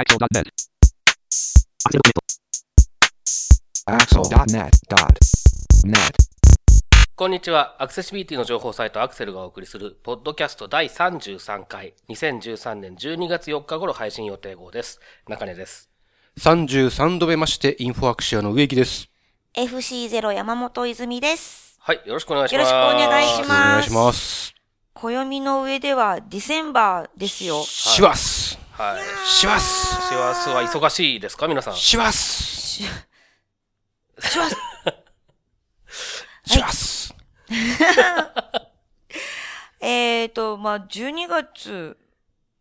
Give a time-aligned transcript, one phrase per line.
[0.00, 0.48] Axel.net.
[3.84, 5.94] Axel.net.net.
[7.14, 7.76] こんにちは。
[7.78, 15.00] アクセシビリティの情報サイトアクセルがお送りする、ポッドキャスト第33回、2013年12月4日頃配信予定号です。
[15.28, 15.90] 中根です。
[16.38, 19.10] 33度目まして、インフォアクシアの植木です。
[19.54, 21.76] FC0 山本泉です。
[21.78, 22.72] はい、よろしくお願いします。
[22.72, 24.54] よろしくお願いしますお願いします。
[24.94, 27.62] 暦の上ではディセンバーですよ。
[27.62, 28.58] します。
[28.80, 29.28] はい。
[29.28, 29.94] します。
[30.08, 31.74] 師走は忙しいですか皆さん？
[31.74, 32.50] します。
[32.50, 32.88] し、し
[34.38, 34.56] ます。
[36.46, 37.14] します。
[39.82, 41.98] えーと、まあ、12月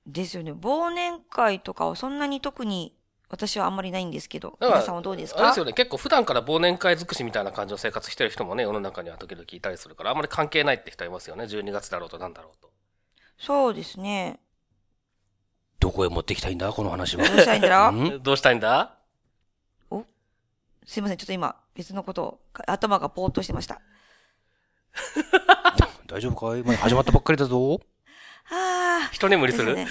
[0.05, 0.51] ですよね。
[0.51, 2.93] 忘年会とかはそんなに特に
[3.29, 5.39] 私はあんまりないんですけど、皆さんはどうですか？
[5.39, 5.71] あれですよね。
[5.71, 11.45] 結構普段から忘年会尽くしみたいな感じの生活してる人もね、世の中には時々いたりするから、あんまり関係ないって人いますよね。
[11.45, 12.69] 12月だろうとなんだろうと。
[13.37, 14.41] そうですね。
[15.79, 16.71] どこへ持ってきたいんだ？
[16.71, 17.27] この話は。
[17.27, 17.91] どうしたいんだ？
[17.91, 18.23] ろん？
[18.23, 18.95] どうしたいんだ？
[20.85, 23.79] すいません、ちょっと今、別のことを、か頭がぼーっとしてました。
[26.07, 26.63] 大丈夫かい？
[26.63, 27.79] まだ始まったばっかりだぞ。
[28.49, 29.13] あー。
[29.13, 29.87] 一眠りする、ね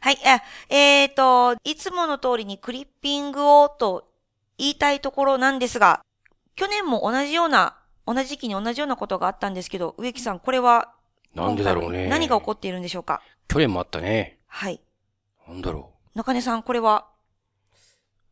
[0.00, 0.18] はい。
[0.26, 4.10] あえっ、と、いつもの通りにクリッピングをと
[4.58, 6.00] 言いたいところなんですが、
[6.56, 10.92] 去年も同じような、同じ時期に同じようなことがあったんですけど、植木さん、これは、
[11.36, 12.08] なんでだろうね。
[12.08, 13.22] 何が起こっているんでしょうか？
[13.46, 14.38] 去年もあったね。
[14.48, 14.80] はい。
[15.50, 17.08] なんだろ中根さん、これは、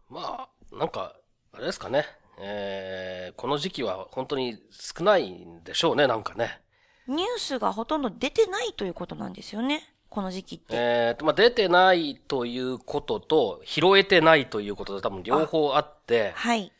[0.09, 1.17] まあ、なんか、
[1.53, 2.05] あれですかね。
[2.41, 6.61] えー、この時期は本当に少ないんでしょうね、なんかね。
[7.09, 9.83] ニュースがほとんど出てないということなんですよね。
[10.09, 10.67] この時期って。
[10.71, 16.73] えーと、まあ、出てないということと、拾えてないということで多分両方あって、はい。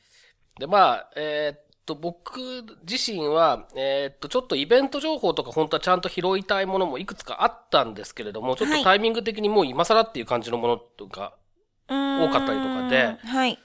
[0.61, 2.39] で、まあ、えーっと、僕
[2.89, 11.35] 自身は、えーっと、ちょっとイベント情報とか本当はちゃんと拾いたいものもいくつかあったんですけれども、ちょっはいとタイミング的にもう今更っていう感じのものとか、
[11.89, 13.59] 多多かったりとかではい。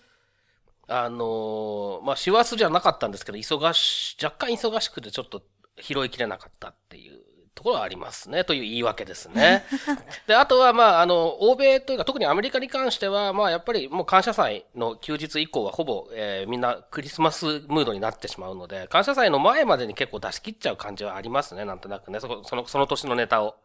[0.88, 5.44] あのーまあ、師走じゃなかったんですけど、忙し、若干忙しくてちょっと
[5.82, 7.23] 拾いきれなかったっていう
[7.56, 9.64] ところはありますね、という言い訳ですね。
[10.28, 23.56] で、あとは、まあ、あの、欧米というか、特にアメリカに関しては、まあ、やっぱりもう感謝祭の休日以降はほぼ、えーみんなクリスマスムードになってしまうので、感謝祭の前までに結構出し切っちゃう感じはありますね、なんとなくね、そこ、その、その年のネタを。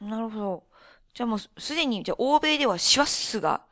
[0.00, 0.62] なるほど。
[1.14, 3.62] じゃあもうす、すでに、じゃあ欧米ではシワッスが、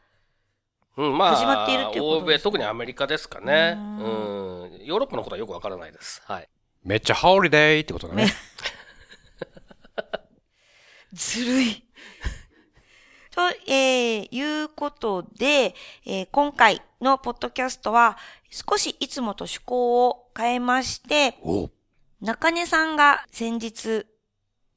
[0.96, 3.76] うん、まあ、始まっているっていうこと欧米、ですね特にアメリカですかね。
[3.76, 6.22] ううん、ヨーロッパのことはよくわからないです。
[6.26, 6.42] はい。
[6.42, 6.88] う。
[6.88, 8.32] めっちゃホリデーってことだね。
[11.12, 11.84] ずるい。
[13.30, 15.74] と、えー、いうことで、
[16.04, 18.18] えー今回のポッドキャストは、
[18.50, 21.70] 少しいつもと趣向を変えまして、お
[22.20, 24.06] 中根さんが先日、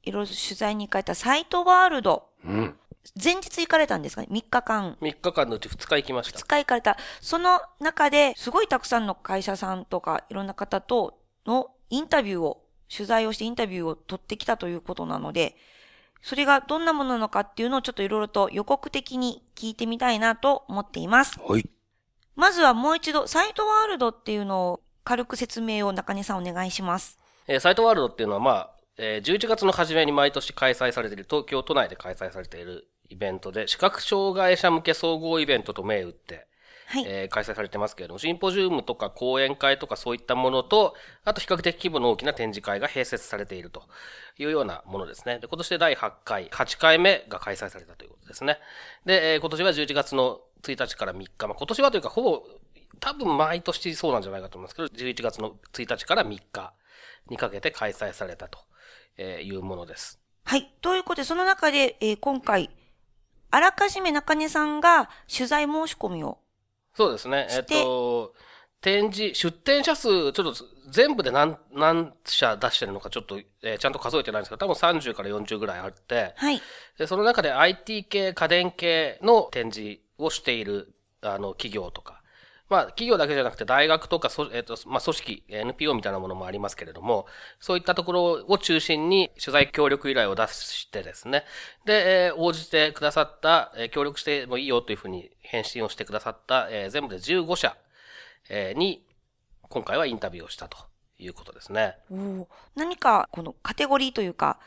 [0.04, 2.78] いろいろ取材に行かれたサイトワールド、うん。
[3.22, 4.96] 前日行かれたんですかね ?3 日間。
[5.00, 6.38] 3日間のうち2日行きました。
[6.38, 6.96] 2日行かれた。
[7.20, 12.62] その中で、すごいたくさんの会社さんとか、いろんな方とのインタビューを、
[12.94, 15.56] 取材をしてインタビューを取ってきたということなので、
[16.22, 21.38] それがどんなものなのかっていうのをちょっといろいろと予告的に聞いてみたいなと思っています。
[21.40, 21.68] はい。
[22.36, 27.18] まずはもう一度、サイトワールドっていうのを軽く説明を中根さんお願いします。
[27.48, 36.46] えーサイトワールドっていうのは、まあ、えー11月の初めに毎年開催されている、東京都内で開催されているイベントで、視覚障害者向け総合イベントと銘打って、
[36.92, 37.04] はい。
[37.06, 40.94] えー開催されてますけれども、シンポジウムとか講演会とかそういったものと、
[41.24, 43.84] あと比較的規模の大きな展示会が併設されていると
[44.38, 45.38] いうようなものですね。
[45.38, 48.58] で、今年で第8回、8回目が開催されたということですね。
[49.06, 52.42] で、えー今年は11月の1日から3日、まあ、今年はというかほぼ、
[53.00, 56.74] 多分毎年そうなんじゃないかと思いますけど、11月の1日から3日
[57.30, 58.58] にかけて開催されたと
[59.16, 60.20] えーいうものです。
[60.44, 60.74] はい。
[60.82, 62.68] ということで、その中で、えー今回、
[63.50, 66.41] あらかじめ中根さんが取材申し込みを
[66.94, 67.46] そうですね。
[67.50, 68.34] えっと、
[68.80, 70.54] 展示、出展者数、ちょっと
[70.90, 76.60] 全部で何、何社出してるのかちょっと、えーちゃんと数えてないんですけど、多分30から40ぐらいあって、はい。
[76.98, 80.92] でその中で IT 系、家電系の展示をしている、
[81.22, 82.11] あの、企業とか、
[82.72, 87.26] まあ、企業だけじゃなくて大学とか、えっ、と、まあ、組織、NPO みたいなものもありますけれども、
[87.60, 91.44] そういったところを中心に取材協力依頼を出してですね、
[91.84, 97.76] で、えー応じてくださった、えー協力してもいいよというふうに返信をしてくださった、えー全部で15社、
[98.48, 99.04] えーに、
[99.68, 100.78] 今回はインタビューをしたと
[101.18, 101.98] いうことですね。
[102.10, 104.58] お何か、このカテゴリーというか、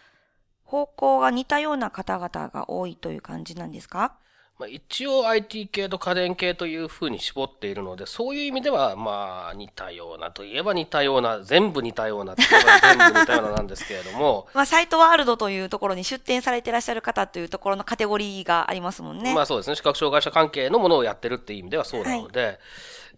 [0.64, 4.16] 方向が似たような方々が多いという感じなんですか？
[4.58, 19.34] まあ、一応 IT 系と家電系というふうに絞っているので、そういう意味では、まあ、似たようなといえば似たような、全部似たようなって言えば全部似たようななんですけれども、 まあ、サイトワールドというところに出展されていらっしゃる方というところのカテゴリーがありますもんね。
[19.34, 22.60] まあそうですね、視覚障害者関係のものをやってるっていう意味ではそうなので、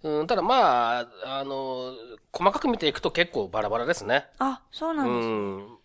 [0.02, 1.94] うん、ただまあ、あの、
[2.32, 4.26] 細かく見ていくと結構バラバラですね。
[4.40, 5.28] あ、そうなうんです。
[5.28, 5.78] ん。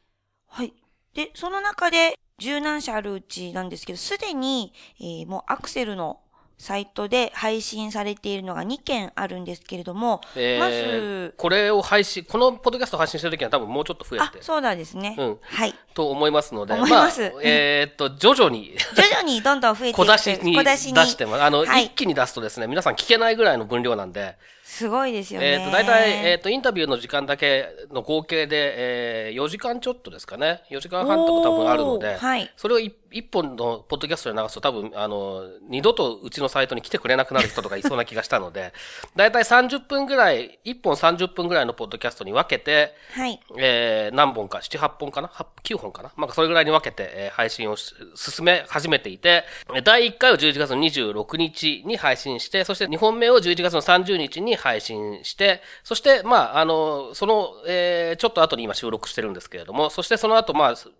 [0.48, 0.81] はい。
[1.14, 6.18] で、その中で、柔軟社あるうちなんですけど、すでに、えーもうアクセルの
[6.58, 15.14] サイトで配信されているのが2件あるんですけれども、えーまず、これを配信、このポッドキャストを配信してるときには多分もうちょっと増えあ、て、そうなんですね。
[15.18, 15.74] うんはい。
[15.94, 21.42] と思いますので、思いますあ、 えーっと、徐々に、徐々にどんどん増えていく小出しに小出してます。
[21.42, 24.36] あの、はい一気に出すとですね、皆さん聞けないぐらいの分量なんで、
[24.72, 25.60] すごいですよね。
[25.60, 30.62] えっ、と、大体、えっ、と、インタビューの時間だけの合計で、えー、4時間ちょっとですかね。
[30.70, 38.72] 4時間半とか多分あるので、はいそれを一一本のポッドキャストで流すと多分、あの、二度とうちのサイトに来てくれなくなる人とかいそうな気がしたので、
[39.16, 43.40] 大体30分ぐらい、1本30分ぐらいのポッドキャストに分けて、はい。
[43.58, 46.12] えー、何本か、7、8本かな ?8、9本かな？
[46.16, 49.44] まあ、それぐらいに分けて、えー配信をし進め始めていて、
[49.74, 60.90] えー第1回を11月の26日に配信して、そして2本目を11月の30日に配信して、そして、まあ、あの、その、えー、ちょっと後に今収録してるんですけれども、そしてその後、まあ、2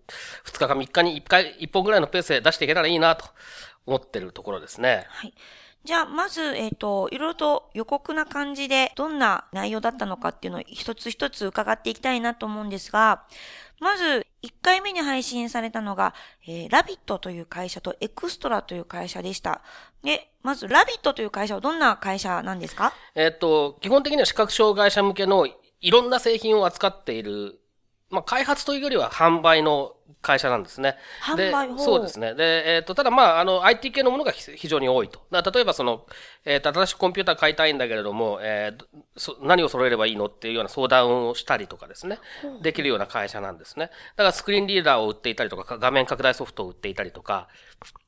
[0.45, 3.25] 日か3日に1回、1本ぐらいのペースで出していけたらいいなと
[3.85, 5.05] 思ってるところですね。
[5.09, 5.33] はい。
[5.83, 13.23] じゃあ、まず、えっ、と、いろいろと予告な感じで、どんな内容だったのかっていうのを一つ一つ伺っていきたいなと思うんですが、
[13.81, 16.13] まず、1回目に配信されたのが、
[16.47, 19.61] えーラビットという会社とエクストラという会社でした。
[20.03, 22.93] で、まず、ラビットという会社はどんな会社なんですか？
[23.13, 25.45] えっと、基本的には視覚障害者向けの
[25.81, 27.59] いろんな製品を扱っている、
[28.13, 30.95] まあ、開発というよりは販売の会社なんですね。
[31.21, 32.35] 販売そうですね。
[32.35, 35.21] で、えっ、と、ただまあ、あの、IT 系のものが非非常に多いと。
[35.31, 36.05] 例えばその、
[36.45, 38.85] えっ、と、新しいコンピューター買いたいんだけれども、えー
[39.41, 42.19] 何を揃えればいいのっていうような相談をしたりとかですね。
[42.61, 43.91] できるような会社なんですね。
[44.15, 47.47] だからスクリーンリーダーを売っていたりとか、画面拡大ソフトを売っていたりとか、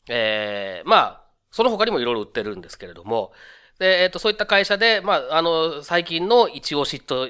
[0.09, 3.33] えーまあ、その他にもいろいろ売ってるんですけれども、
[3.79, 7.27] で、えっ、と、そういった会社で、まあ、あの、最近の一押しと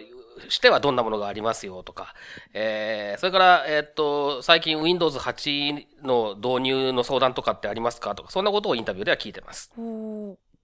[0.50, 2.14] してはどんなものがありますよとか、
[2.54, 9.72] えー、それから、えっ、と、最近 Windows 8の導入の相談とかってありますかとか、そんなことをインタビューでは聞いてます。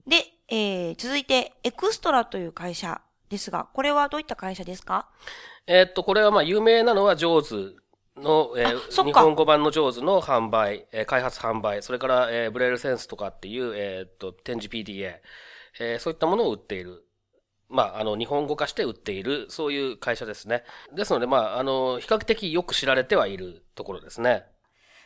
[0.06, 0.16] で、
[0.48, 5.08] えー続いて、エクストラという会社ですが、これはどういった会社ですか？
[5.66, 7.74] えっ、と、これはまあ、有名なのは JAWS
[8.16, 15.16] の、えー日本語版の JAWS の販売、えー開発販売、それから、えーブレイルセンスとかっていう、えっ、と、展示 PDA、
[15.80, 17.04] えーそういったものを売っている。
[17.72, 20.62] まあ、あの、日本語化して売っている、そういう会社ですね。
[20.94, 24.44] ですので、まあ、あの、比較的よく知られてはいるところですね。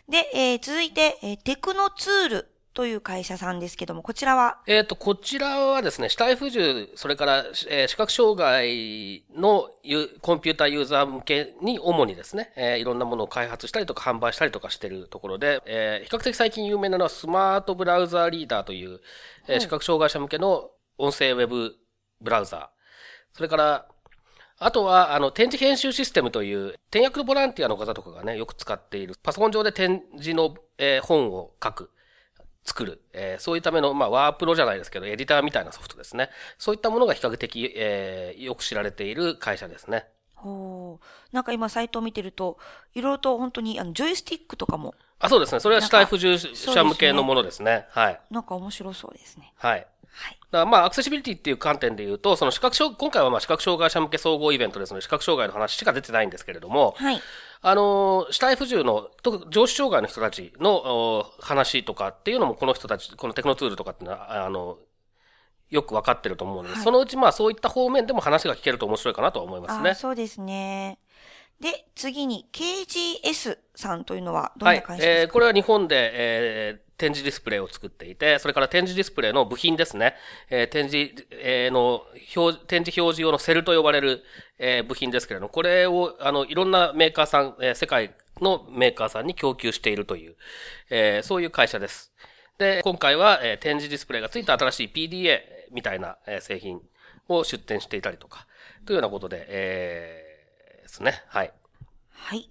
[0.09, 19.01] で、えー続いて、えーテクノツールという会社さんですけども、こちらは、えっ、と、こちらはですね、死体不自由、それから、えー視覚障害のユコンピューターユーザー向けに主にですね、えーいろんなものを開発したりとか販売したりとかしているところで、えー比較的最近有名なのはスマートブラウザーリーダーという、
[19.49, 21.75] えー視覚障害者向けの音声ウェブ
[22.21, 22.67] ブラウザー。
[23.37, 23.87] それから、
[24.59, 31.91] あとは、あの、展示編集システムという、転訳のボランティアの方とかがね、よく使っている、パソコン上で展示の、えー本を書く。
[32.65, 33.01] 作る。
[33.13, 36.31] えーそういうための、まあ、ワープロじゃないですけど、エディターみたいなソフトですね。
[36.59, 40.07] そういったものが比較的、えーよく知られている会社ですね。
[40.35, 42.59] ほうなんか今サイトを見てると、
[42.95, 45.61] いろいろと本当に、あの、ジョイスティックとかも、あ、そうですね。
[45.61, 47.87] それは死体不自由そうです者ね向けのものですね。
[47.91, 48.21] はい。
[48.31, 49.53] なんか面白そうですね。
[49.57, 49.87] はい。
[50.17, 50.39] はい。
[50.51, 57.21] だからまあ、アクセシビリティっていう観点で言うと、その視覚障、今回はまあ視覚障害者向け総合イベントですので、視覚障害の話しか出てないんですけれども、はい。
[57.63, 64.79] あのー、死体不自由の、特上司障害の人たちのお話とかっていうのも、この人たち、このテクノツールとかっていうのは、あの、
[65.71, 69.95] よくわかってると思うので、はいそのうちまあそういった方面でも話が聞けると面白いかなとは思いますあね。
[69.95, 70.99] そうですね。
[71.61, 80.15] で、次に KGS さんというのはどんはない会社ですか、えーこれは日本で、えー展示ディスプレイを作っていて、それから展示ディスプレイの部品ですね。
[80.51, 82.03] えー展示、えーの
[82.37, 84.23] 表、展示表示用のセルと呼ばれる、
[84.59, 90.37] えー部品ですけれども、これを、あの、いろんなメーカーさん、え世界のメーカーさんに供給しているという、
[90.91, 92.13] えそういう会社です。
[92.59, 95.41] で、今回は、え展示ディスプレイがついた新しい PDA
[95.73, 96.81] みたいな、え製品
[97.29, 98.47] を出展していたりとか、
[98.87, 100.27] というようなことで、えー
[100.87, 101.23] ですね。
[101.29, 101.53] はい。
[102.11, 102.49] はい。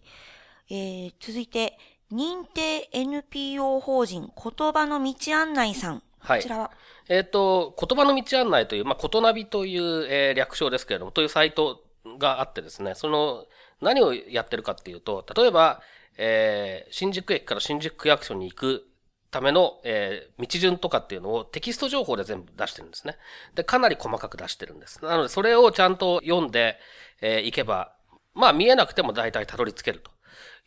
[0.70, 1.78] えー、続いて、
[2.12, 6.04] 認定 NPO 法人言葉の道案内さん。
[6.20, 6.72] はいこちらは、
[7.08, 11.84] えっ、と、言葉の道案内という、まあ、ことナビという、えー略称ですけれども、というサイト
[12.20, 13.46] があってですね、その、
[13.82, 15.82] 何をやってるかっていうと、例えば、
[16.18, 18.88] えー新宿駅から新宿区役所に行く
[19.36, 23.18] ための、えー、道順とかっていうのをテキスト情報で全部出してるんですね。
[23.54, 25.04] で、かなり細かく出してるんです。
[25.04, 26.78] なので、それをちゃんと読んで、
[27.22, 27.94] えー、いけば、
[28.34, 30.12] まあ見えなくても大体たどり着けると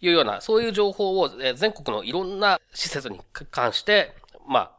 [0.00, 3.20] いうような、そういう情報を、全国のいろんな施設に
[3.50, 4.14] 関して、
[4.46, 4.70] まあ、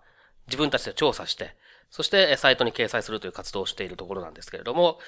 [0.48, 1.56] 自分たちで調査して、
[1.90, 5.00] そしてサイトに掲載するという活動をしているところなんですけれども、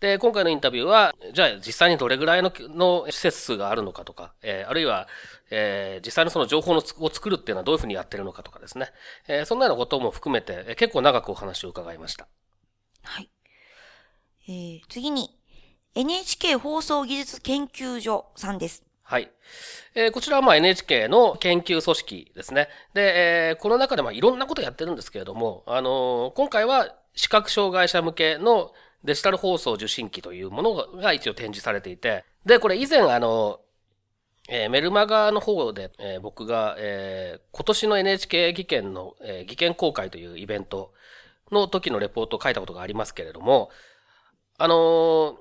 [0.00, 5.08] で、今回のインタビューは、じゃあ実際にどれぐらいのの施設数があるのかとか、えー、あるいは、
[5.50, 8.90] えー、実際のその情報のを作るっていうのはどういうふうにやってるのかとかですね、
[9.26, 12.28] えー、そんなようなことも含めて、えー、結構長くお話を伺いました。
[13.04, 13.30] はい。
[14.48, 15.30] えー、次に、
[15.94, 18.85] NHK 放送技術研究所さんです。
[19.08, 19.30] はい。
[19.94, 22.68] えー、こちらはまあ NHK の研究組織ですね。
[22.92, 28.72] で、えー、この中でまあいろんなことやってるんですけれども、あのー、今回は視覚障害者向けの
[29.04, 33.60] デジタル放送受信機というものが一応展示されていて、で、これ以前あの、
[34.48, 40.92] えー、メルマガの方で、えー、僕が、えー、今年の NHK 技研の、えー、技研公開というイベント
[41.52, 43.70] の時のレポートを書いたことがありますけれども、
[44.58, 45.36] あのー、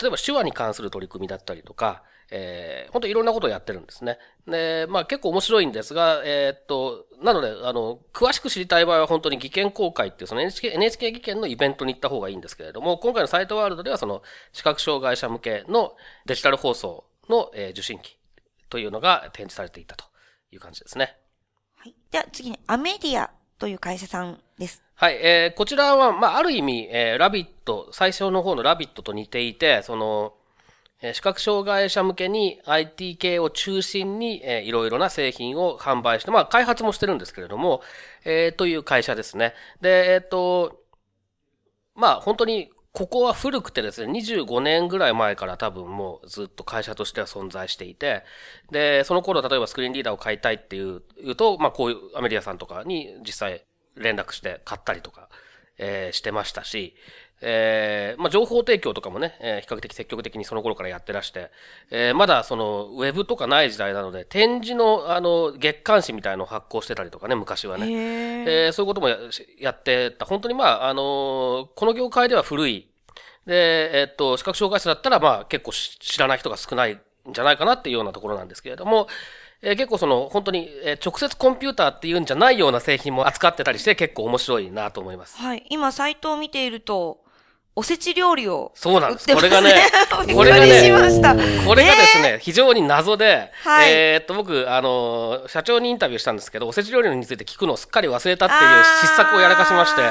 [0.00, 4.18] 例えば手話に関する取り組みだったりとか、えー、本当いろんなことをやってるんですね。
[4.46, 15.94] で、まあ結構面白いんですが、えー、っと、なので、あの、詳しく知りたい場合は本当に技研公開っていうその NHK、NHK 技研のイベントに行った方がいいんですけれども、今回のサイトワールドではその視覚障害者向けの
[16.26, 18.18] デジタル放送の、えー、受信機
[18.68, 20.04] というのが展示されていたと
[20.50, 21.16] いう感じですね。
[21.76, 21.94] はい。
[22.10, 24.82] では次にアメディアという会社さんです。
[24.94, 25.14] はい。
[25.16, 30.34] えー、こちらは、まあ、ある意味、えー、ラビット、最初の方のラビットと似ていて、その、
[31.12, 37.82] 視覚障害者向けに IT 系を中心に、いろいろな製品を販売して、まあ、開発もしてるんですけれども、
[38.24, 39.54] えー、という会社ですね。
[39.80, 40.80] で、えっ、ー、と、
[41.94, 48.22] まあ、本当に、ここは古くてですね、25年ぐらい前から多分もうずっと会社としては存在していて、
[48.70, 53.64] で、その頃例えばスクリーンリーダーを買いたいっていう、言うと、まあこういうアメリアさんとかに実際
[53.96, 55.28] 連絡して買ったりとか、
[55.76, 56.94] えー、してましたし、
[57.40, 61.50] えー、まあ、情報提供とかもね、えー、比較的積極的にその頃からやってらして、
[61.90, 68.44] えー、まだその、ウェブとかない時代なので、展示の、あの、月刊誌みたいのを発行してたりとかね、昔はね。
[68.46, 69.18] えー、そういうこともや
[69.58, 70.24] やってた。
[70.24, 72.88] 本当にまあ、あのこの業界では古い。
[73.46, 79.06] で、えっと、視覚障害者だったら、まあ、結構知らない人が少ないんじゃないかなっていうようなところなんですけれども、
[79.60, 85.36] えー、結構その、本当に、えー、直接コンピューターっていうんじゃないような製品も扱ってたりして結構面白いなと思います。
[85.36, 85.64] はい。
[85.70, 87.23] 今、サイトを見ていると、
[87.76, 89.34] おせち料理を、そうなんです。
[89.34, 89.74] これがね、
[90.32, 90.92] これがね、
[91.66, 100.02] これがですね、非常に謎で、はい、えっと、僕、あの、社長にインタビューしたんですけど、おせち料理について聞くのをすっかり忘れたっていう失策をやらかしまして、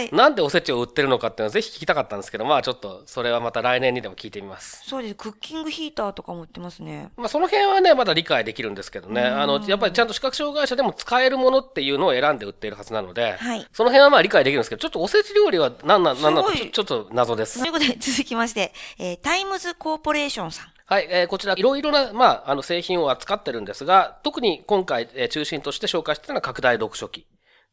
[0.00, 4.82] はい、なんでおせちを売ってるのかっていうのをぜひ聞きたかったんですけど、まあちょっと、それはまた来年にでも聞いてみます。
[4.86, 5.14] そうです。
[5.14, 7.10] クッキングヒーターとかも売ってますね。
[7.16, 17.60] まあその辺はね、まだ理解できるんですけどね、あの、やっぱりちゃんと視覚障害者でも使えるものっていうのを選んで売っているはずなので、はい、その辺はまあ理解できるんですけど、ちょっとおせち料理は何な、なんなのちょっと謎です。
[17.60, 20.66] ということで、続きまして、えー、タイムズコーポレーションさん。
[20.86, 27.26] はい、えー、こちらいろいろな、まあ、あの製品を扱ってるんですが、特に今回、えー、中心として紹介しているのは拡大読書機。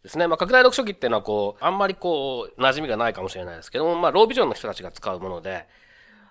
[0.07, 0.27] ですね。
[0.27, 5.67] まあ、拡大読書機っていうのはこう、あんまりこう、馴染みがないかもしれないですけども、まあ、ロービジョンの人たちが使うもので、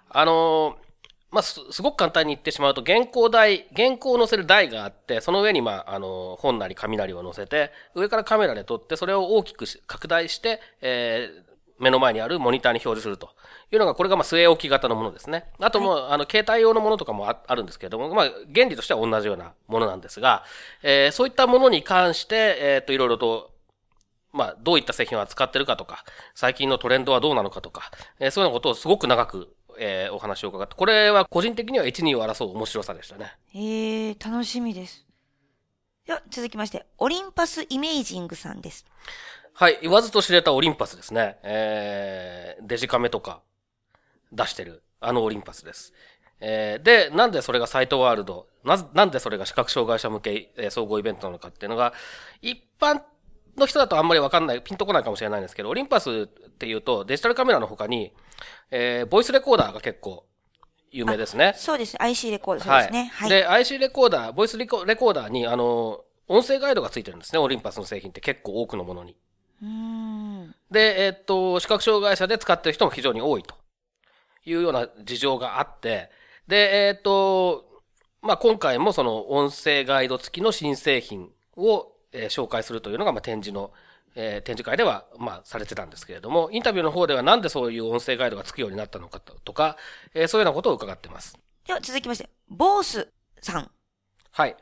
[0.08, 0.74] あのー、
[1.30, 11.46] まあ、す、すごく簡単に言ってしまうと、原稿台、原稿を載せる台があって、その上に、まあ、あの、本なり紙なりを載せて、上からカメラで撮って、それを大きく拡大して、えー、
[11.78, 13.30] 目の前にあるモニターに表示すると
[13.70, 15.44] いうのが、これがまあ据え置き型のものですね。
[15.60, 20.44] あとも、はい、あの、携帯用のものとかもあるんですけれども、まあ、原理としては同じようなものなんですが、
[20.82, 23.50] えー、そういったものに関して、えっ、ー、と、いろいろと、
[24.32, 26.04] まあ、どういった製品を扱ってるかとか、
[26.34, 33.32] 最近のトレンドはどうなのかとか、えー、そういうようなことをすごく長く、えー、お話を伺って、これは個人的には1、2を争う面白さでしたね。
[33.52, 35.06] へえ、楽しみです。
[36.06, 38.86] では、続きまして、オリンパスイメージングさんです。
[39.54, 41.38] はい、言わずと知れたオリンパスですね。
[41.42, 43.40] えー、デジカメとか
[44.30, 45.94] 出してる、あのオリンパスです。
[46.40, 51.94] えー、で、なんでそれがサイトワールド、な、なんでそれが視覚障害者向け、えー、総合イベントなのかっていうのが、
[52.42, 53.00] 一般
[53.56, 58.12] の人だとあんまりわかんない、ピンとこないかもしれないんですけど、オリンパスっていうとデジタルカメラの他に、
[58.70, 60.26] えー、ボイスレコーダーが結構
[60.90, 61.54] 有名ですね。
[61.56, 62.00] そうです。
[62.00, 63.10] IC レコーダー、そうですね。
[63.14, 63.28] はい。
[63.28, 69.16] で、IC レコーダー、ボイスレコレコーダーに、あの、音声ガイドがついてるんですね、オリンパスの製品って結構多くのものに。
[70.70, 73.54] で、えー、っと、視覚障害者で使ってる人も非常に多いと
[74.44, 76.10] いうような事情があって、
[76.48, 77.64] で、えー、っと、
[78.22, 83.72] まあ、今回もその音声ガイド付きの新製品を、えー、紹介するというのが、まあ、展示の、
[84.14, 89.76] えー、展示会では、まあ、されてたんですけれども、インタビューの方ではなんでそういう音声ガイドが付くようになったのかとか、
[90.14, 91.38] えー、そういうようなことを伺ってます。
[91.66, 93.08] では続きまして、ボース
[93.40, 93.70] さん。
[94.32, 94.56] はい。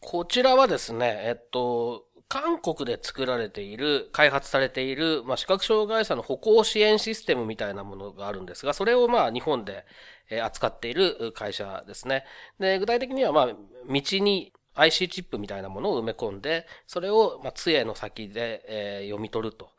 [0.00, 9.84] こちらはですね、えっと、韓国で作られている、開発されている、まあ、視覚障害者の歩行支援システムみたいなものがあるんですが、それをまあ、日本で、
[10.30, 12.24] えー扱っている会社ですね。
[12.58, 13.54] で、具体的にはまあ、道
[13.86, 19.70] に IC チップみたいなものを埋め込んで、それをまあ、杖の先で、えー読み取ると。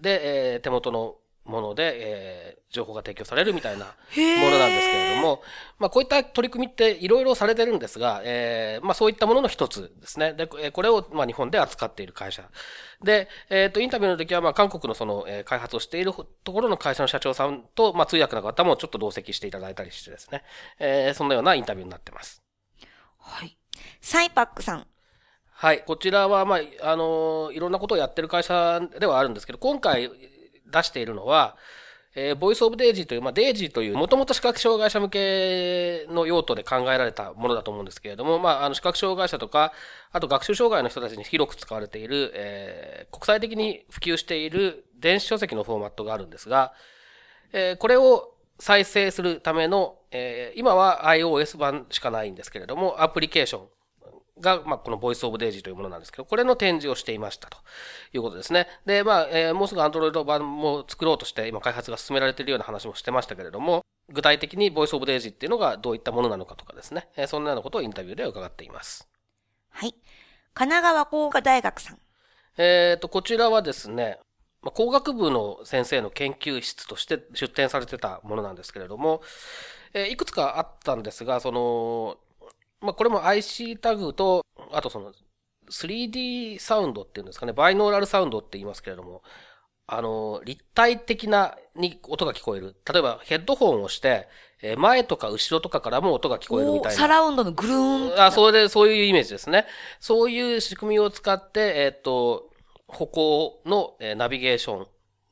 [0.00, 3.90] で、えー手元のもので、えー情報が提供されるみたいなも
[4.50, 5.42] のなんですけれども、
[5.78, 10.32] まあ、こういった取り組みっていろいろされてるんですが、えーまあ、そういったものの一つですね。
[10.32, 12.42] で、えーこれを、まあ、日本で扱っている会社。
[13.02, 20.42] で、えっ、と、インタビューの時は、まあ、韓国のその、えー開発をしているところの会社の社長さんと、まあ、通訳の方もちょっと同席していただいたりしてですね、
[20.80, 22.42] えーそんなようなインタビューになってます。
[23.20, 23.56] はい。
[24.00, 24.86] サイパックさん。
[25.50, 25.82] はい。
[25.84, 30.10] こちらは、まあ、あのいろんなことをやってる会社ではあるんですけど、今回
[30.66, 31.56] 出しているのは、
[32.16, 39.72] えーボイスオブデイジーという、まあ、デイジーという、もともと視覚障害者向けの用途で考えられたものだと思うんですけれども、まあ、あの、視覚障害者とか、
[40.12, 46.72] あと学習障害の人たちに広く使われている、えー国際的に普及している電子書籍のフォーマットがあるんですが、
[47.52, 53.68] えーこれを再生するための、えー今は iOS 版しかないんですけれども、アプリケーション
[54.40, 57.58] が、まあ、この Voice of DAISY というものなんですけど、これの展示をしていましたと
[58.12, 58.68] いうことですね。
[58.86, 63.82] で、まあ、えーもうすぐ Android 版も作ろうとして、今開発が進められているような話もしてましたけれども、
[64.12, 69.08] 具体的に Voice of DAISY っていうのがどういったものなのかとかですね、えーそんなようなことをインタビューで伺っています。
[69.70, 69.94] はい。
[70.54, 71.98] 神奈川工科大学さん。
[72.56, 74.18] えっ、と、こちらはですね、
[74.64, 79.20] まあ、工学部の先生の研究室として出展されてたものなんですけれども、
[79.92, 82.16] えーいくつかあったんですが、その、
[82.80, 85.12] まあ、これも IC タグと、あとその、
[85.70, 89.22] 3D サウンドっていうんですかね、バイノーラルサウンドって言いますけれども、
[89.86, 92.74] あの、立体的なに音が聞こえる。
[92.90, 94.28] 例えばヘッドホンをして、
[94.62, 96.98] えー前とか後ろとかからも音が聞こえるみたいな。
[96.98, 98.20] サラウンドのグルーン。
[98.20, 99.66] あ、それで、そういうイメージですね。
[100.00, 102.48] そういう仕組みを使って、えっ、と、
[102.86, 104.86] 歩行の、ナビゲーション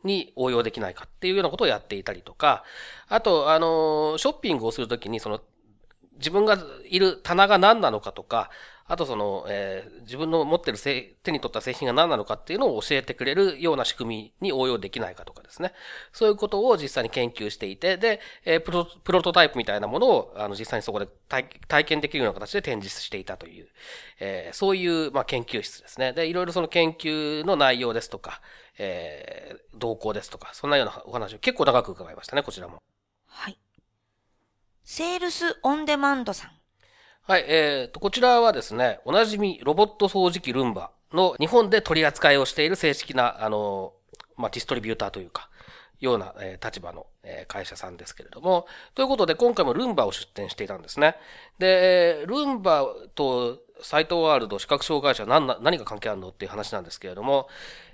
[0.04, 2.64] に応用できないかっていうようなことをやっていたりとか、
[3.09, 5.40] あと、あのショッピングをするときに、その、
[6.17, 8.50] 自分がいる棚が何なのかとか、
[8.93, 15.73] あとその、えー自分の持ってる製手に取った製品が何なのかっていうのを教えてくれるような仕組みに応用できないかとかですね。
[16.13, 23.69] そういうことを実際に研究していて、で、えープロプロトタイプみたいなものを、あの、実際にそこで体体験できるような形で展示していたという、
[24.21, 26.13] えーそういう、まあ、研究室ですね。
[26.13, 28.43] で、いろいろその研究の内容ですとか、
[28.78, 32.83] えー動向ですとか、そんなようなお話を結構長く伺いましたね、こちらも。
[33.26, 33.59] はい。
[34.85, 36.61] セールスオンデマンドさん。
[37.25, 43.93] はい、えーと、こちらはですね、おなじみロボット掃除機ルンバの日本で取り扱いをしている正式な、あの、
[44.37, 45.49] まあ、ディストリビューターというか、
[46.00, 51.15] ような、えー立場の、えー会社さんですけれども、ということで今回もルンバを出展していたんですね。
[51.61, 57.49] で、ルンバとサイトワールド視覚障害者何何が関係あるのっていう話なんですけれども、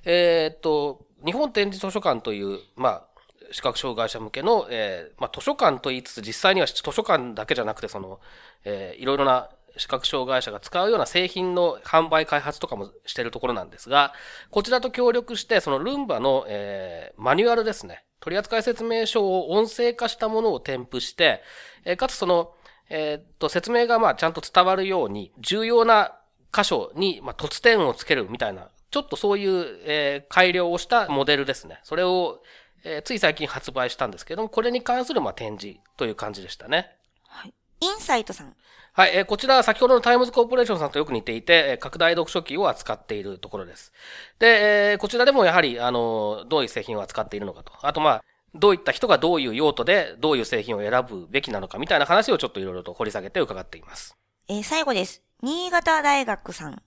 [0.07, 3.05] えーっと、日本展示図書館という、まあ、
[3.51, 8.21] 視覚障害者向けの、えーまあ、図書館と言いつつ、実際には図書館だけじゃなくて、その、
[8.65, 14.13] えーいろいろな視覚障害者が使うような製品の販売開発とかもしてるところなんですが、
[14.51, 18.05] こちらと協力して、そのルンバの、えーマニュアルですね。
[18.21, 21.43] 取扱説明書を音声化したものを添付して、
[21.85, 22.53] えーかつその、
[22.91, 26.19] えーっと、説明がまあちゃんと伝わるように、重要な
[26.53, 31.79] 箇所に、まあ、突点をつけるみたいな、ちょっとそういう、えー改良をしたモデルですね。
[31.85, 32.43] それを、
[32.85, 36.97] えーつい最近発売したんですけども、これに関するまあ展示という感じでしたね。
[37.27, 37.55] はい。
[37.81, 38.55] インサイトさん。
[38.93, 43.93] はい、えーこちらは先ほどのタイムズコーポレーションさんとよく似ていて、えー拡大読書機を扱っているところです。
[44.39, 47.73] で、えーこちらでもやはり、あの、どういう製品を扱っているのかと。
[47.83, 54.17] あと、まあ、どういった人がどういう用途で、どういう製品を選ぶべきなのかみたいな話をちょっといろいろと掘り下げて伺っています。
[54.49, 55.23] えー最後です。
[55.43, 56.83] 新潟大学さん。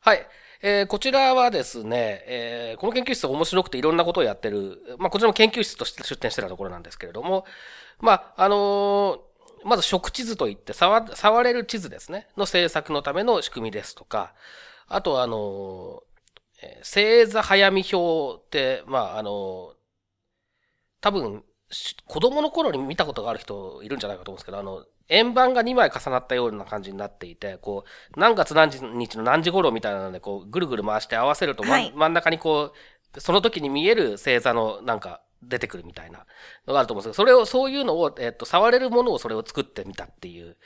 [0.00, 0.26] はい。
[0.62, 7.44] えーこちらはですね、えーこの研究室面白くていろんなことをやってる、まあ、こちらも研究室として出展してたところなんですけれども、
[8.00, 9.26] まあ、あのー
[9.64, 14.32] まず食地図といって触、触れる地図ですね、の制作のための仕組みですとか、
[14.86, 16.06] あとあのー
[16.62, 19.74] え星座早見表って、まあ、あの
[21.00, 21.44] 多分、
[22.06, 27.84] 子供の頃に見たことがある人いるんじゃないかと思うんですけど、あの、円盤が2枚重なったような感じになっていて、こ
[28.16, 31.92] う、何月何日の何時頃みたいなので、こう、ぐるぐる回して合わせると、まはい。
[31.94, 32.72] 真ん中にこ
[33.14, 36.26] う、その時に見える星座のなんか出てくるみたいな
[36.66, 40.56] のがあると思うんですけど、それを、そういうのを、えっと、触れるものをそれを作ってみたっていう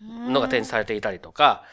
[0.00, 1.64] のが展示されていたりとか、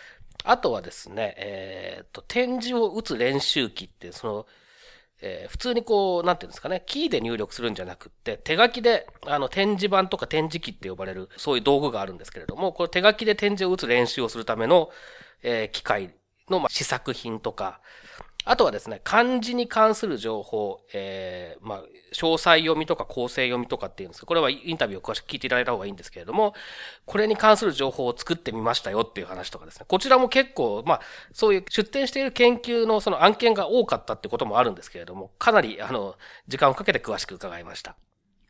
[0.44, 4.46] あとはですね、えっと、展示を打つ練習機ってその、
[5.22, 14.90] えー普通にこう、なんていうんですかね、キーで入力するんじゃなくって、手書きで、あの、展示板とか展示機って呼ばれる、そういう道具があるんですけれども、これ手書きで展示を打つ練習をするための、
[15.44, 16.14] えー機械
[16.50, 17.82] の、まあ、試作品とか、
[18.50, 21.84] あとはですね、漢字に関する情報、えー、まあ、
[22.14, 26.54] 詳細読みとか構成読みとかっていうんですけど、これはインタビューを詳しく聞いていただいた方がいいんですけれども、
[27.06, 29.86] これに関する情報を作ってみましたよっていう話とかですね。
[29.88, 31.02] こちらも結構、まあ、
[31.34, 36.16] そういう出展している研究のその案件が多かったってこともあるんですけれども、かなり、あの、
[36.48, 37.96] 時間をかけて詳しく伺いました。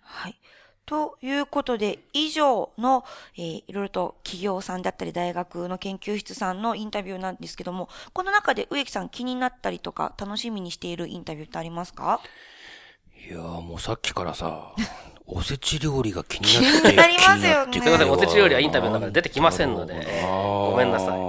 [0.01, 0.39] はい。
[0.87, 3.03] ということで、以上の、
[3.35, 12.21] えー、いろいろと企業さんだったり大学の研究室さんのインタビューなんですけども、この中で植木さん気になったりとか楽しみにしているインタビューってありますか？
[13.29, 14.73] いやーもうさっきからさ、
[15.27, 21.19] おせち料理が気になって気になりますよねすいません、おせち料理はインタビューの中で出てきませんので、ごごめんなさい。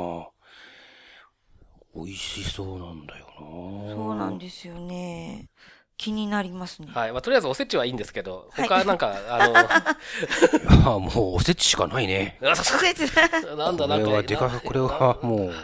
[1.97, 5.49] 美味しそうなんだよなそうなんですよね。
[5.99, 6.89] 気になりますね。
[6.95, 7.13] はい。
[7.13, 12.39] まあ、とりあえずおせちはいいんですけど、はい他なんか、あいや もうおせちしかないね。
[12.41, 14.05] の、あそうそうなんだ、なんか。
[14.05, 15.55] これはでかなこれはもう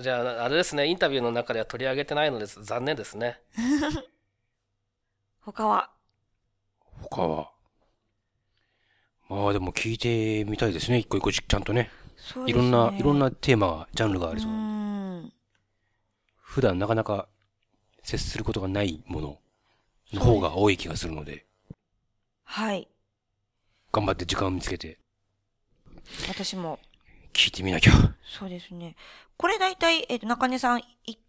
[0.00, 2.64] じゃあ、あれですね、インタビューの中では取り上げてないのです。
[2.64, 3.38] 残念ですね。
[5.44, 5.90] 他は？
[7.02, 7.50] 他は。
[9.28, 10.98] まあでも聞いてみたいですね。
[10.98, 11.90] 一個一個ちゃんとね。
[12.16, 12.62] そうですね。
[12.62, 14.54] いろんな、いろんなテーマが、ジャンルがありそうう。
[14.54, 15.32] ん。
[16.40, 17.28] 普段なかなか
[18.02, 19.38] 接することがないもの
[20.12, 21.46] の方が多い気がするので、
[22.44, 22.88] はい。
[23.92, 24.98] 頑張って時間を見つけて
[26.28, 26.78] 私も。
[27.32, 27.92] 聞いてみなきゃ。
[28.24, 28.96] そうですね。
[29.36, 30.82] これ大体、えっ、と、中根さん、1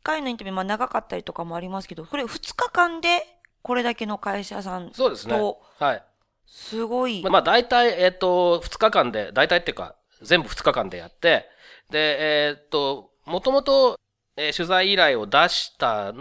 [0.03, 3.25] 回のインタビュー、まあ長かったりとかもありますけど、これ2日間で、
[3.61, 5.33] これだけの会社さんそうですね。
[5.33, 6.03] と、はい。
[6.45, 7.21] すごい。
[7.23, 11.49] まあ、大体、えっ、と、2日間で、大体っていうか、全部2日間でやって、
[11.89, 13.99] で、えっ、と、もともと、
[14.37, 16.13] えー取材依頼を出した、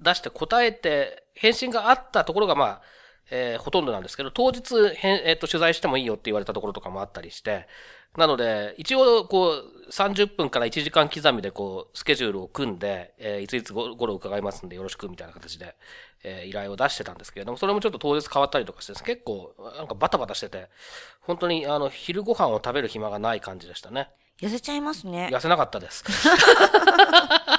[0.00, 2.82] 出して答えて、返信があったところが、まあ、
[3.30, 7.66] えーほとんどなんですけど、当日、えっ、と、取材してもいいよって言われたところとかもあったりして、
[8.16, 15.74] なので、一応、こう、30分から1時間刻みで、こう、スケジュールを組んで、えーいついつごごろ伺いますんで、よろしく、みたいな形で、
[16.22, 20.68] えー依頼を出してたんですけれども、それもちょっと当日変わったりとかして、結構、なんかバタバタしてて、
[21.20, 24.08] 本当に、あの、昼ご飯を食べる暇がない感じでしたね。
[24.40, 25.30] 痩せちゃいますね。
[25.32, 26.04] 痩せなかったです。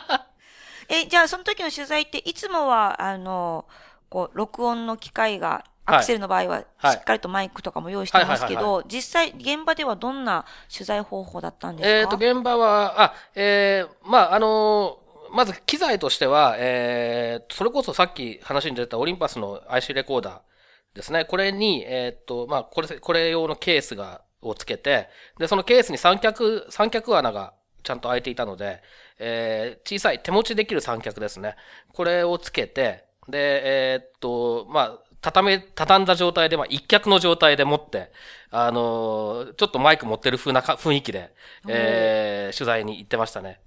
[0.89, 3.65] え、じゃあその時の取材っていつもは、あの、
[4.09, 6.95] こう、録音の機械が、アクセルの場合は、はい。
[6.95, 11.89] しっかりとマイクとかも用意してますけど、実際、現場ではどんな取材方法だったんですか？
[11.99, 21.25] えっ、と、現場は、あ、えーまあ、あのーまず機材としては、えーそれこそさっき話に出たオリンパスの IC レコーダーですね。
[21.25, 27.53] これに、えっ、と、まあ、これ、これ用のケースが、をつけて、で、そのケースに三脚、三脚穴が
[27.87, 28.81] ちゃんと開いていたので、
[29.17, 31.55] えー小さい手持ちできる三脚ですね。
[31.93, 38.11] これをつけて、で、えっ、と、まあ、畳め、畳んだ状態で、まあ、一脚の状態で持って、
[38.51, 41.33] あのーちょっとマイク持ってる風なか雰囲気で、
[41.67, 43.61] えー取材に行ってましたね。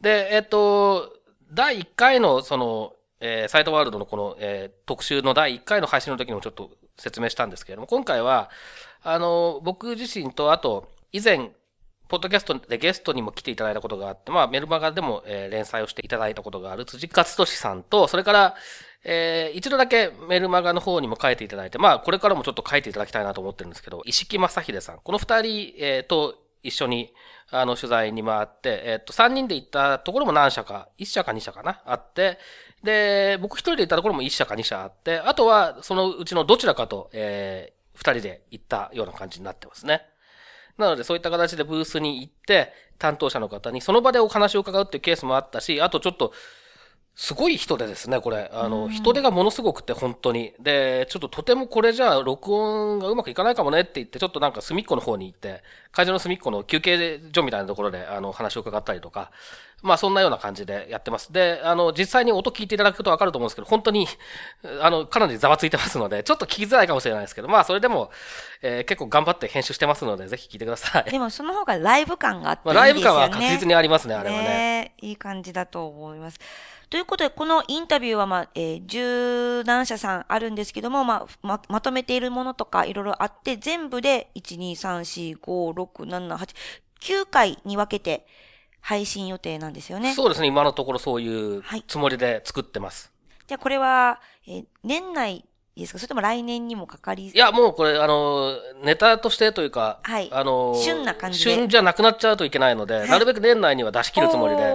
[0.00, 1.12] で、えっ、と、
[1.52, 8.50] 第1回の、その、えーサイトワールドのこの、えー特集の第1回の配信の時にもちょっと説明したんですけれども、今回は、
[9.02, 11.50] あの、僕自身と、あと、以前、
[12.08, 18.54] ポッドキャストでゲストにも来ていただいたことがあって、まあ、メルマガでも、えー連載をしていただいたことがある辻勝利さんと、それから、
[19.04, 24.98] えー一度だけメルマガの方にも書いていただいて、まあ、これからもちょっと書いていただきたいなと思ってるんですけど、石木正秀さん。
[25.02, 27.14] この二人、えーと一緒に、
[27.50, 32.38] あの、取材に回って、えっ、と、三人で行ったところも何社か、一社か二社かな、あって、
[32.82, 40.02] で、僕一人で行ったところも一社か二社あって、あとは、そのうちのどちらかと、えー二人で行ったような感じになってますね。
[40.78, 46.32] なので、そういった形でブースに行って、担当者の方にその場でお話を伺うっていうケースもあったし、あとちょっと、
[47.18, 48.50] すごい人でですね、これ。
[48.52, 50.52] あの、人手がものすごくて、本当に。
[50.60, 59.30] で、ちょっととてもこれじゃあ、録音がうまくいかないかもねって言って、ちょっとなんか隅っこの方に行って、会場の隅っこの休憩所みたいなところで、あの、話を伺ったりとか、
[59.82, 61.32] まあ、そんなような感じでやってます。
[61.32, 64.06] で、あの、実際に音聞いていただくとわかると思うんですけど、本当に、
[64.82, 68.10] あの、かなりざわついてますので、ちょっと聞きづらいかもしれないですけど、まあ、それでも、
[68.60, 71.10] えー結構頑張って編集してますので、ぜひ聞いてください。
[71.10, 73.20] でもその方がライブ感があってまあ、いいですよね。
[73.20, 74.42] ライブ感は確実にありますね、あれはね。
[74.42, 76.38] ねいい感じだと思います。
[76.88, 86.54] ということで、このインタビューは、まあ、えー、十何社さんあるんですけども、まあ、ま、まとめているものとかいろいろあって、全部で、1、2、3、4、5、6、7、8、
[87.00, 88.26] 9回に分けて
[88.80, 90.14] 配信予定なんですよね。
[90.14, 91.84] そうですね、今のところそういうはい。
[91.88, 93.12] つもりで作ってます。
[93.48, 95.44] じゃあ、これは、えー年内
[95.76, 95.98] ですか？
[95.98, 98.52] それとも来年にもかかりいや、もうこれ、あの、
[98.84, 100.28] ネタとしてというか、はい。
[100.32, 101.52] あの、旬な感じで。
[101.52, 104.72] 旬じゃなくなっちゃうといけないので、なるべく年内には出し切るつもりで、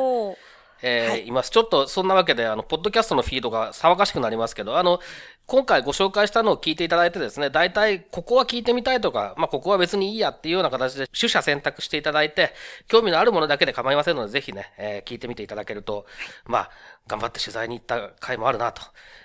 [0.82, 1.52] えーはいいます。
[1.52, 5.00] ちょっとそんなわけで、あの、ポッドキャストのフィードが騒がしくなりますけど、あの、
[5.46, 12.54] 今回ご紹介したのを聞いていただいてですね、大体、ここは聞いてみたいとか、まあ、ここは別にいいやっていうような形で、取捨選択していただいて、
[12.88, 16.06] 興味のあるものだけで構いませんので、ぜひね、えー聞いてみていただけると、
[16.46, 16.72] まあ、
[17.08, 18.82] 頑張って取材に行った回もあるなと。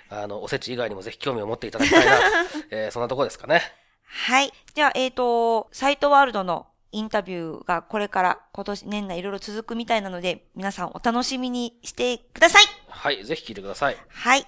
[0.09, 2.23] あの、おせち以外にもぜひ興味を持っていただきたいなと。
[2.71, 3.62] えーそんなところですかね。
[4.09, 4.53] はい。
[4.75, 12.62] では、えっ、と、サイトワールドのインタビューがこれから今年年内いろいろ続くみたいなので、皆さんお楽しみにしてください。
[12.88, 13.96] はい、ぜひ聞いてください。
[14.09, 14.46] はい。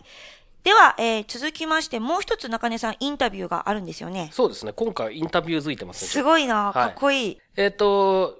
[0.64, 4.30] では、えー続きまして、もう一つ中根さんインタビューがあるんですよね。
[4.32, 7.40] そうですね、今回インタビューづいてますねすごいな、はいかっこいい。
[7.56, 8.38] えっ、と、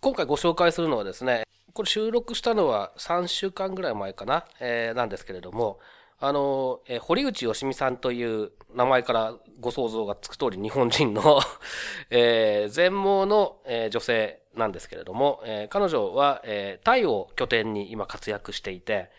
[0.00, 5.78] 今回ご紹介するのはですね、これ収録したのは3週間ぐらい前かな、えーなんですけれども、
[6.26, 11.40] あの、えー堀内よしみさんという名前からご想像がつく通り日本人の、
[12.10, 19.10] えー全盲の、えー女性なんですけれども、えー彼女は、えータイを拠点に今活躍していて、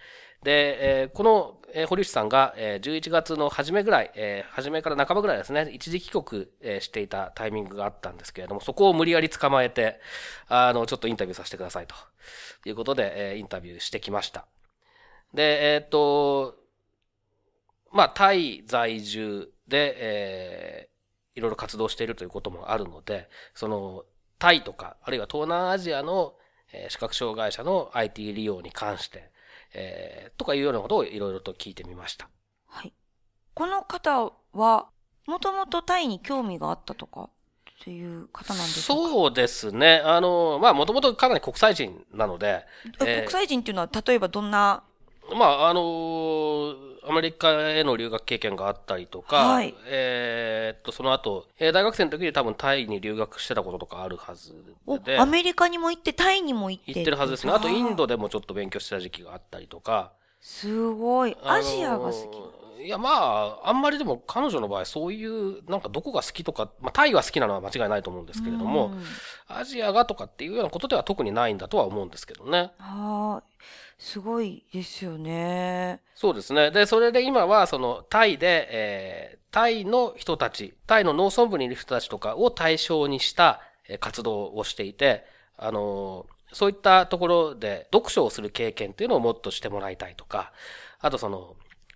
[0.43, 9.99] で、えーこの、えー堀内さんが、えー11月の初めぐらい、えー初めから半ばぐらいですね、一時帰国、えーしていたタイミングがあったんですけれども、そこを無理やり捕まえて、
[10.47, 11.95] あの、ちょっとインタビューさせてくださいと
[12.65, 14.47] いうことで、えーインタビューしてきました。
[15.33, 16.64] で、えーっと、
[17.95, 20.95] まあ、タイ在住で、えー
[21.37, 24.05] いろいろ活動しているということもあるので、その、
[24.39, 26.33] タイとか、あるいは東南アジアの、
[26.71, 29.31] えー視覚障害者の IT 利用に関して、
[29.73, 32.29] えーとかいうようなことをいろいろと聞いてみました。
[32.67, 32.93] はい。
[33.53, 34.87] この方は、
[35.27, 38.93] もともとタイに興味があったとかっていう方なんですか？
[38.93, 40.01] そうですね。
[40.05, 42.63] あの、まあ、もともとかなり国際人なので、
[43.01, 44.83] えーえ国際人っていうのは、例えばどんな、
[45.37, 46.75] まあ、あの
[47.07, 54.53] アメリカへの留学経験があったりとか、はいえーっと、その後、えー大学生の時に多分タイに留学してたこととかあるはず
[54.85, 56.91] おで、アメリカにも行って、タイにも行って。
[56.91, 57.53] 行ってるはずですね。
[57.53, 57.95] あと、インド。
[57.95, 60.13] ドでもちょっと勉強してた時期があったりとか。
[60.39, 61.35] すごい。
[61.43, 62.64] アジアが好き。
[62.85, 62.87] き。
[62.87, 63.09] いや、ま
[63.63, 69.03] あ、あんまりでも彼女の場合、そういう、なんかどこが好きとか、まあ、タイが好きなのは間違いないと思うんですけれども、うん
[69.47, 72.71] アジアがとかっていうようなことでは特にないんだとは思うんですけどね。
[72.79, 73.53] はい。
[73.99, 76.01] すごいですよね。
[76.15, 76.71] そうですね。
[76.71, 85.25] で、それで今は、その、タイで、えー、タイの人たち、タイの農村部にいる人たちとかを対象にした、えー活動をしていて、
[85.57, 90.53] あのーそういったところで読書をする経験っていうのをもっとしてもらいたいとか、
[91.01, 91.55] あとその、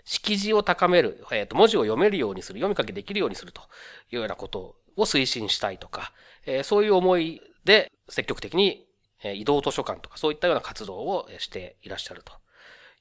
[0.10, 3.62] 識字を高める、えっ、と、文字を読めるようにする、読み書きできるようにすると
[4.12, 6.14] いうようなことを推進したいとか、
[6.48, 8.88] えーそういう思いで積極的に、
[9.22, 12.34] えー移動図書館とかそういったような活動をえーしていらっしゃると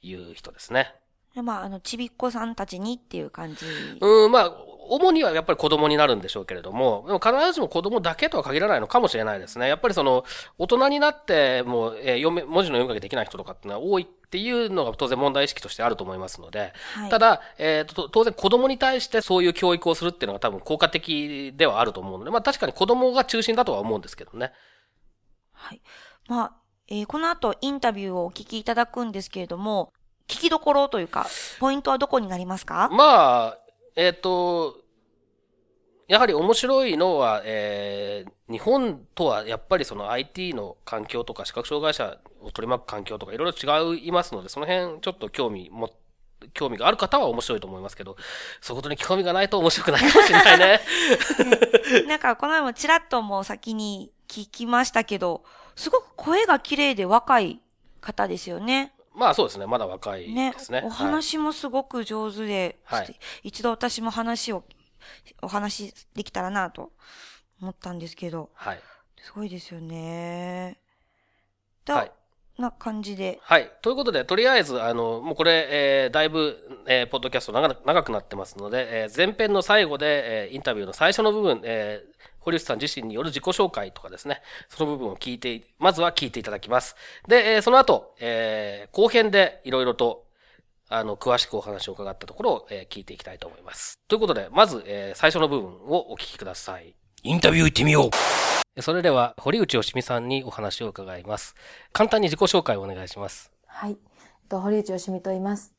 [0.03, 0.94] いう人ですね。
[1.35, 3.64] でまあ、あの、ちびっこさんたちにっていう感じ。
[4.01, 4.53] うん、まあ、
[4.88, 9.68] 主にはやっぱり子供になるんでしょうけれども、でも必ずしも子供だけとは限らないのかもしれないですね。
[9.68, 10.24] やっぱりその、
[10.59, 24.53] 大人になっても、えー読め、文字の読み書きできない人とかっていうのは多いっていうのが当然問題意識としてあると思いますので、はいただ、えーと、当然子供に対してそういう教育をするっていうのが多分効果的ではあると思うので、まあ確かに子供が中心だとは思うんですけどね。
[25.53, 25.81] はい。
[26.29, 26.53] まあ、
[26.88, 29.92] えーこの後インタビューをお聞きいただくんですけれども、
[30.29, 31.27] 聞きどころというか、
[31.59, 32.90] ポイントはどこになりますか？
[32.92, 33.59] まあ、
[33.99, 34.77] えっ、と、
[36.07, 45.91] やはり面白いのは、えー日本とはやっぱりその IT の環境とか視覚障害者を取り巻く環境とかいろいろ違いますので、その辺ちょっと興味も、
[46.55, 48.17] 興味がある方は面白いと思いますけど、
[48.63, 50.81] そことに興味がないと面白くないかもしれないね。
[52.09, 55.45] なんか、この前もちらっともう先に聞きましたけど、
[55.77, 57.61] すごく声が綺麗で若い
[58.01, 58.95] 方ですよね。
[59.19, 60.83] まあそうですね、まだ若いねですね。
[60.85, 64.65] お話もすごく上手で、はい一度私も話を、
[65.43, 66.93] お話できたらなと
[67.61, 68.75] 思ったんですけど、はい。
[68.77, 68.83] はい。
[69.21, 70.79] すごいですよね。
[71.85, 72.13] と、はい
[72.59, 73.39] な感じで？
[73.41, 73.71] はい。
[73.83, 82.08] ということで、とりあえず、あの、もうこれ、えーだいぶ、えーポッドキャスト長長くなってますので、えー前編の最後で、えーインタビューの最初の部分、えー
[82.41, 86.97] 堀内さん自身による自己紹介とかですね、その部分を聞いて、まずは聞いていただきます。
[87.27, 90.27] で、えーその後、えー後編でいろいろと、
[90.89, 93.99] あの、詳しくお話を伺ったところを、えー聞いていきたいと思います。
[94.09, 96.95] ということで、まず、えー最初の部分をお聞きください。
[97.23, 101.55] インタビュー行ってみようそれでは、堀内よしみさんにお話を伺います。
[101.93, 103.51] 簡単に自己紹介をお願いします。
[103.67, 103.91] はい。
[103.91, 103.97] えっ
[104.49, 105.75] と堀内よしみと言います。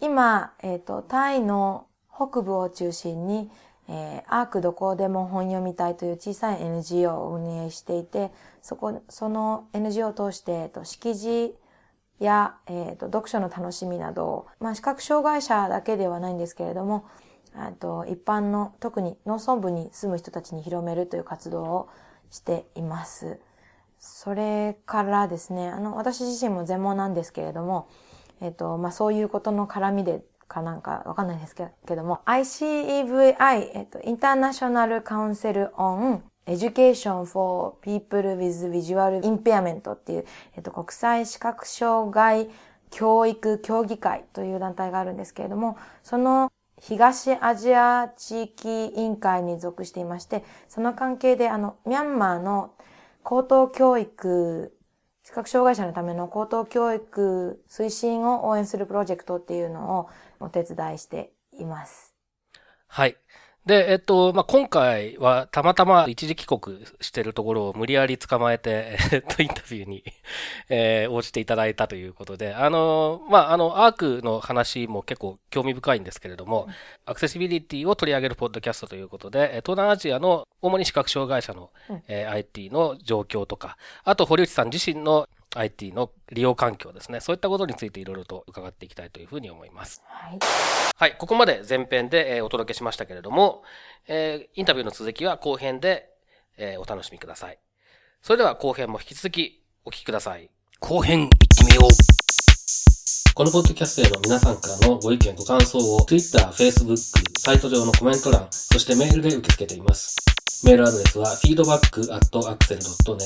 [0.00, 3.50] 今、えっと、タイの北部を中心に、
[3.90, 8.30] えーアークどこでも本読み隊という小さい NGO を運営していて、
[8.62, 11.52] そこ、その NGO を通して、えっと、識字
[12.20, 17.06] や、えっと、読書の楽しみなどを、まあ、視覚障害者だけではないんですけれども、
[17.56, 21.88] あと、一般の、特に農村部に住む人たちに広めるという活動を
[22.30, 23.40] しています。
[23.98, 27.88] それからですね、あの、私自身も全盲なんですけれども、
[28.40, 42.50] えっ、と、まあ、そういうことの絡みでかなんかわかんないですけども、ICEVI、えっ、と、International Council on Education for People with Visual Impairment っていう、えっ、と、国際視覚障害
[42.90, 52.72] 教育協議会という団体があるんですけれども、その東アジア地域委員会に属していまして、その関係であの、ミャンマーの
[53.22, 54.76] 高等教育、
[55.22, 60.08] 視覚障害者のための高等教育推進を応援するプロジェクトっていうのを
[60.40, 62.14] お手伝いしています。
[62.88, 63.16] はい。
[63.66, 70.02] で、えっと、まあ、今回はたまたま一時帰国してるところを無理やり捕まえて、えっと、インタビューに、
[70.70, 76.68] えー応じていただいたということで、あの、まあ、あの、アークの話も結構興味深いんですけれども、
[77.04, 87.20] アクセシビリティを取り上げるポッドキャストということで、えー東南アジアの主に視覚障害者の、うんえー IT の状況とか、あと堀内さん自身の IT の利用環境ですね。
[87.20, 90.02] そういったことについていろいろと伺っていきたいというふうに思います。
[90.06, 90.38] はい。
[90.96, 93.62] はい、ここまで前編で、えーお届けしましたけれども、
[94.06, 96.10] えーインタビューの続きは後編で、
[96.56, 97.58] えーお楽しみください。
[98.22, 100.50] それでは後編も引き続きお聞きください。
[100.78, 101.90] 後編行ってみよう。
[103.34, 106.96] このポッドキャストへの皆さんからのご意見ご感想を Twitter、Facebook、
[107.38, 110.16] サイト上のコメント欄、そしてメールで受け付けています。
[110.64, 113.20] メールアドレスは feedback.axel.net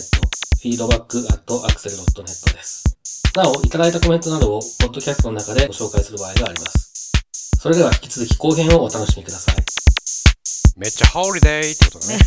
[0.63, 2.33] feedback.axel.net で
[2.63, 2.85] す。
[3.35, 7.13] なお、いただいたコメントなどをポッドキャストの中でご紹介する場合があります。
[7.61, 9.57] それでは引き続き後編をお楽しみください。
[10.77, 12.19] めっちゃホリデーってことだね。